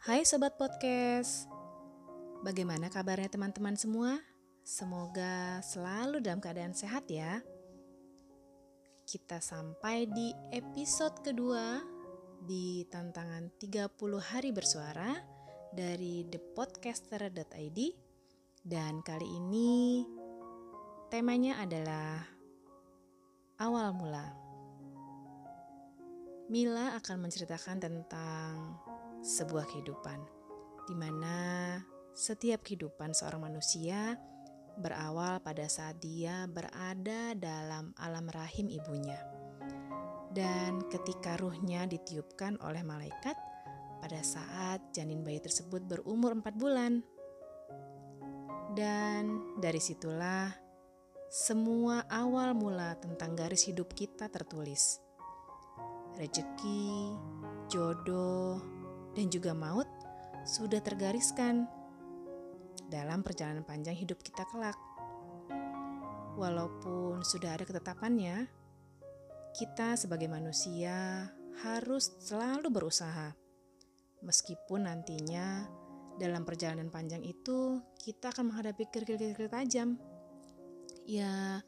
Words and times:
Hai 0.00 0.24
Sobat 0.24 0.56
Podcast, 0.56 1.44
bagaimana 2.40 2.88
kabarnya 2.88 3.36
teman-teman 3.36 3.76
semua? 3.76 4.16
Semoga 4.64 5.60
selalu 5.60 6.24
dalam 6.24 6.40
keadaan 6.40 6.72
sehat 6.72 7.04
ya. 7.12 7.44
Kita 9.04 9.44
sampai 9.44 10.08
di 10.08 10.32
episode 10.56 11.20
kedua 11.20 11.84
di 12.40 12.88
tantangan 12.88 13.52
30 13.60 13.92
hari 14.24 14.56
bersuara 14.56 15.20
dari 15.68 16.24
thepodcaster.id 16.32 17.78
dan 18.64 19.04
kali 19.04 19.28
ini 19.36 20.00
temanya 21.12 21.60
adalah 21.60 22.24
awal 23.60 23.92
mula. 23.92 24.32
Mila 26.48 26.96
akan 26.96 27.28
menceritakan 27.28 27.84
tentang 27.84 28.80
sebuah 29.20 29.68
kehidupan 29.68 30.40
di 30.90 30.94
mana 30.98 31.78
setiap 32.16 32.66
kehidupan 32.66 33.14
seorang 33.14 33.46
manusia 33.46 34.18
berawal 34.80 35.38
pada 35.44 35.68
saat 35.68 36.00
dia 36.02 36.48
berada 36.50 37.36
dalam 37.36 37.94
alam 38.00 38.26
rahim 38.32 38.66
ibunya. 38.66 39.20
Dan 40.30 40.82
ketika 40.86 41.34
ruhnya 41.38 41.86
ditiupkan 41.90 42.58
oleh 42.62 42.86
malaikat 42.86 43.34
pada 44.00 44.20
saat 44.24 44.80
janin 44.94 45.20
bayi 45.26 45.38
tersebut 45.42 45.84
berumur 45.84 46.32
empat 46.32 46.54
bulan. 46.56 47.02
Dan 48.72 49.54
dari 49.58 49.82
situlah 49.82 50.54
semua 51.30 52.06
awal 52.06 52.54
mula 52.54 52.94
tentang 52.98 53.34
garis 53.34 53.66
hidup 53.66 53.90
kita 53.94 54.30
tertulis. 54.30 55.02
Rezeki, 56.14 57.14
jodoh, 57.70 58.79
dan 59.14 59.26
juga 59.28 59.52
maut 59.56 59.88
sudah 60.46 60.80
tergariskan 60.80 61.68
dalam 62.90 63.22
perjalanan 63.22 63.62
panjang 63.62 63.94
hidup 63.94 64.18
kita 64.22 64.42
kelak. 64.50 64.76
Walaupun 66.34 67.22
sudah 67.22 67.54
ada 67.54 67.68
ketetapannya, 67.68 68.48
kita 69.54 69.98
sebagai 69.98 70.30
manusia 70.30 71.28
harus 71.62 72.16
selalu 72.22 72.70
berusaha. 72.72 73.34
Meskipun 74.24 74.88
nantinya 74.88 75.68
dalam 76.20 76.44
perjalanan 76.44 76.92
panjang 76.92 77.24
itu 77.24 77.80
kita 78.00 78.32
akan 78.32 78.52
menghadapi 78.52 78.88
kerikil-kerikil 78.92 79.48
tajam. 79.48 79.96
Ya, 81.08 81.64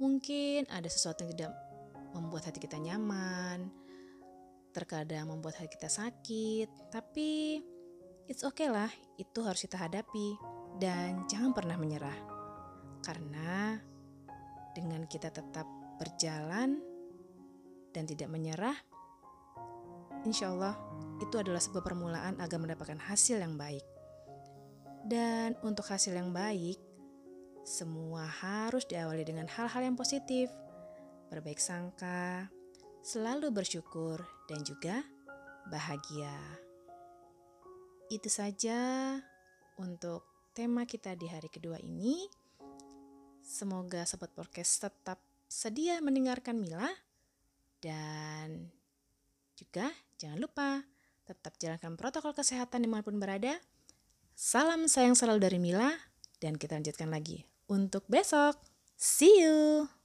mungkin 0.00 0.64
ada 0.72 0.88
sesuatu 0.88 1.24
yang 1.24 1.32
tidak 1.36 1.52
membuat 2.16 2.50
hati 2.50 2.58
kita 2.58 2.80
nyaman, 2.80 3.70
terkadang 4.70 5.30
membuat 5.30 5.58
hati 5.58 5.70
kita 5.74 5.90
sakit, 5.90 6.90
tapi 6.94 7.60
it's 8.30 8.46
okay 8.46 8.70
lah, 8.70 8.90
itu 9.18 9.42
harus 9.42 9.66
kita 9.66 9.76
hadapi 9.76 10.38
dan 10.78 11.26
jangan 11.26 11.50
pernah 11.50 11.74
menyerah. 11.74 12.14
Karena 13.02 13.74
dengan 14.76 15.04
kita 15.10 15.34
tetap 15.34 15.66
berjalan 15.98 16.78
dan 17.90 18.04
tidak 18.06 18.30
menyerah, 18.30 18.76
insya 20.22 20.54
Allah 20.54 20.78
itu 21.18 21.34
adalah 21.36 21.60
sebuah 21.60 21.84
permulaan 21.84 22.38
agar 22.38 22.58
mendapatkan 22.62 23.00
hasil 23.02 23.42
yang 23.42 23.58
baik. 23.58 23.82
Dan 25.00 25.56
untuk 25.64 25.88
hasil 25.88 26.12
yang 26.12 26.30
baik, 26.30 26.76
semua 27.64 28.28
harus 28.28 28.84
diawali 28.84 29.24
dengan 29.24 29.48
hal-hal 29.48 29.82
yang 29.84 29.96
positif, 29.96 30.52
berbaik 31.32 31.58
sangka, 31.58 32.52
selalu 33.00 33.48
bersyukur, 33.52 34.20
dan 34.48 34.60
juga 34.64 35.00
bahagia. 35.68 36.32
Itu 38.10 38.26
saja 38.26 39.16
untuk 39.78 40.26
tema 40.52 40.84
kita 40.84 41.14
di 41.14 41.30
hari 41.30 41.48
kedua 41.48 41.78
ini. 41.80 42.26
Semoga 43.40 44.04
sobat 44.04 44.34
podcast 44.36 44.82
tetap 44.82 45.18
sedia 45.50 45.98
mendengarkan 46.04 46.58
Mila 46.60 46.86
dan 47.82 48.70
juga 49.56 49.90
jangan 50.20 50.38
lupa 50.38 50.68
tetap 51.24 51.56
jalankan 51.58 51.96
protokol 51.96 52.36
kesehatan 52.36 52.84
di 52.84 52.88
mana 52.90 53.02
pun 53.02 53.16
berada. 53.18 53.58
Salam 54.36 54.86
sayang 54.86 55.16
selalu 55.16 55.40
dari 55.40 55.58
Mila 55.58 55.90
dan 56.38 56.56
kita 56.56 56.78
lanjutkan 56.78 57.10
lagi 57.10 57.46
untuk 57.70 58.04
besok. 58.10 58.58
See 59.00 59.40
you! 59.40 59.99